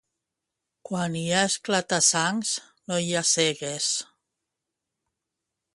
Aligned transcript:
Quan 0.89 1.17
hi 1.19 1.25
ha 1.33 1.41
esclata-sangs, 1.49 2.55
no 2.91 2.99
hi 3.09 3.15
ha 3.21 3.25
cegues. 3.35 3.95